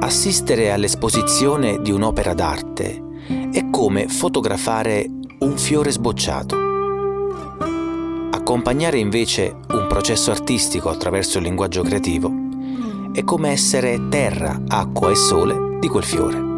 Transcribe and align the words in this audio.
Assistere 0.00 0.72
all'esposizione 0.72 1.80
di 1.80 1.92
un'opera 1.92 2.34
d'arte 2.34 3.02
è 3.52 3.70
come 3.70 4.08
fotografare 4.08 5.06
un 5.40 5.56
fiore 5.56 5.90
sbocciato. 5.92 6.56
Accompagnare 8.30 8.98
invece 8.98 9.54
un 9.68 9.86
processo 9.88 10.30
artistico 10.30 10.88
attraverso 10.90 11.38
il 11.38 11.44
linguaggio 11.44 11.82
creativo 11.82 12.32
è 13.12 13.22
come 13.24 13.50
essere 13.50 14.08
terra, 14.08 14.62
acqua 14.66 15.10
e 15.10 15.14
sole 15.14 15.78
di 15.78 15.88
quel 15.88 16.04
fiore. 16.04 16.55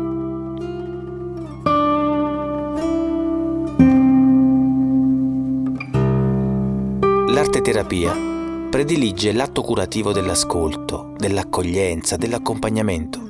L'arte 7.39 7.61
terapia 7.61 8.17
predilige 8.69 9.31
l'atto 9.33 9.63
curativo 9.63 10.11
dell'ascolto, 10.11 11.15
dell'accoglienza, 11.17 12.17
dell'accompagnamento. 12.17 13.21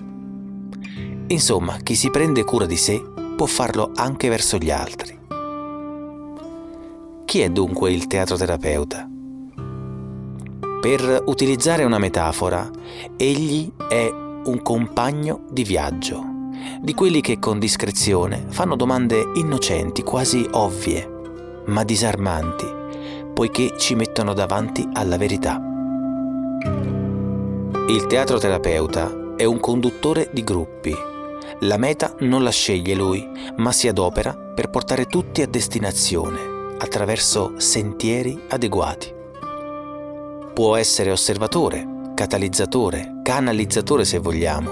Insomma, 1.27 1.77
chi 1.83 1.95
si 1.95 2.09
prende 2.09 2.43
cura 2.43 2.65
di 2.65 2.79
sé 2.79 3.03
può 3.37 3.45
farlo 3.45 3.91
anche 3.95 4.31
verso 4.31 4.57
gli 4.57 4.71
altri. 4.71 5.19
Chi 7.27 7.41
è 7.41 7.51
dunque 7.51 7.93
il 7.93 8.07
teatroterapeuta? 8.07 9.07
Per 10.81 11.25
utilizzare 11.27 11.85
una 11.85 11.99
metafora, 11.99 12.67
egli 13.15 13.71
è 13.91 14.11
un 14.11 14.63
compagno 14.63 15.43
di 15.51 15.65
viaggio, 15.65 16.25
di 16.81 16.95
quelli 16.95 17.21
che 17.21 17.39
con 17.39 17.59
discrezione 17.59 18.47
fanno 18.49 18.75
domande 18.75 19.33
innocenti, 19.35 20.03
quasi 20.03 20.49
ovvie, 20.53 21.63
ma 21.67 21.85
disarmanti, 21.85 22.78
poiché 23.39 23.79
ci 23.79 23.95
mettono 23.95 24.35
davanti 24.35 24.89
alla 24.95 25.17
verità. 25.17 25.63
Il 27.87 28.07
teatroterapeuta 28.09 29.37
è 29.37 29.45
un 29.45 29.61
conduttore 29.61 30.29
di 30.33 30.43
gruppi. 30.43 30.93
La 31.61 31.77
meta 31.77 32.17
non 32.19 32.43
la 32.43 32.51
sceglie 32.51 32.97
lui, 32.97 33.25
ma 33.59 33.71
si 33.71 33.87
adopera 33.87 34.35
per 34.35 34.71
portare 34.71 35.07
tutti 35.07 35.41
a 35.41 35.47
destinazione 35.47 36.75
attraverso 36.79 37.53
sentieri 37.59 38.37
adeguati. 38.49 39.15
Può 40.53 40.75
essere 40.75 41.13
osservatore, 41.13 42.11
catalizzatore, 42.17 43.21
canalizzatore 43.23 44.05
se 44.05 44.19
vogliamo. 44.19 44.71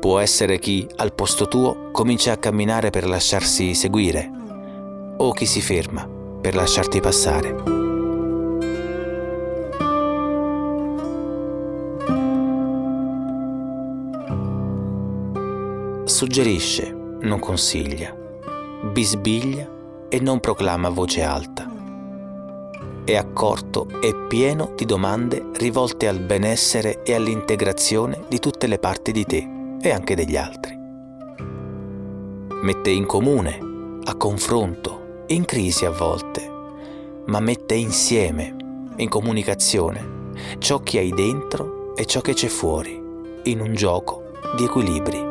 Può 0.00 0.18
essere 0.18 0.58
chi 0.58 0.88
al 0.96 1.14
posto 1.14 1.46
tuo 1.46 1.92
comincia 1.92 2.32
a 2.32 2.38
camminare 2.38 2.90
per 2.90 3.06
lasciarsi 3.06 3.72
seguire 3.72 4.28
o 5.18 5.30
chi 5.30 5.46
si 5.46 5.60
ferma 5.60 6.11
per 6.42 6.54
lasciarti 6.56 7.00
passare. 7.00 7.80
Suggerisce, 16.04 16.94
non 17.20 17.38
consiglia, 17.38 18.14
bisbiglia 18.92 19.66
e 20.08 20.20
non 20.20 20.40
proclama 20.40 20.88
a 20.88 20.90
voce 20.90 21.22
alta. 21.22 21.70
È 23.04 23.16
accorto 23.16 23.88
e 24.00 24.14
pieno 24.28 24.72
di 24.76 24.84
domande 24.84 25.50
rivolte 25.54 26.08
al 26.08 26.20
benessere 26.20 27.02
e 27.02 27.14
all'integrazione 27.14 28.24
di 28.28 28.38
tutte 28.38 28.66
le 28.66 28.78
parti 28.78 29.12
di 29.12 29.24
te 29.24 29.48
e 29.80 29.90
anche 29.90 30.14
degli 30.14 30.36
altri. 30.36 30.76
Mette 32.62 32.90
in 32.90 33.06
comune, 33.06 33.58
a 34.04 34.14
confronto, 34.14 35.01
in 35.32 35.44
crisi 35.44 35.84
a 35.86 35.90
volte, 35.90 36.48
ma 37.26 37.40
mette 37.40 37.74
insieme, 37.74 38.54
in 38.96 39.08
comunicazione, 39.08 40.30
ciò 40.58 40.80
che 40.80 40.98
hai 40.98 41.10
dentro 41.10 41.94
e 41.96 42.04
ciò 42.04 42.20
che 42.20 42.34
c'è 42.34 42.48
fuori, 42.48 43.00
in 43.44 43.60
un 43.60 43.74
gioco 43.74 44.32
di 44.56 44.64
equilibri. 44.64 45.30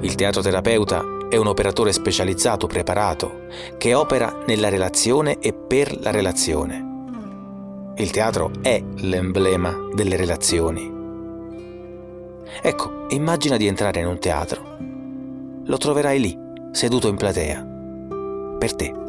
Il 0.00 0.14
teatro 0.14 0.40
terapeuta 0.40 1.04
è 1.28 1.36
un 1.36 1.48
operatore 1.48 1.92
specializzato, 1.92 2.66
preparato, 2.66 3.46
che 3.76 3.94
opera 3.94 4.44
nella 4.46 4.68
relazione 4.68 5.38
e 5.40 5.52
per 5.52 5.98
la 6.00 6.10
relazione. 6.10 6.86
Il 7.96 8.10
teatro 8.12 8.52
è 8.62 8.80
l'emblema 8.98 9.74
delle 9.92 10.16
relazioni. 10.16 10.96
Ecco, 12.62 13.06
immagina 13.08 13.56
di 13.56 13.66
entrare 13.66 14.00
in 14.00 14.06
un 14.06 14.18
teatro. 14.18 14.87
Lo 15.68 15.76
troverai 15.76 16.18
lì, 16.18 16.38
seduto 16.70 17.08
in 17.08 17.16
platea, 17.16 17.62
per 18.58 18.74
te. 18.74 19.07